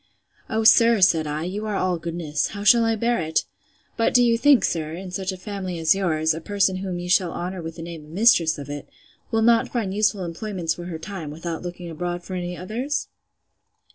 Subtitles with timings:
[0.49, 2.47] O, sir, said I, you are all goodness!
[2.57, 6.33] How shall I bear it?—But do you think, sir, in such a family as yours,
[6.33, 8.89] a person whom you shall honour with the name of mistress of it,
[9.29, 13.09] will not find useful employments for her time, without looking abroad for any others?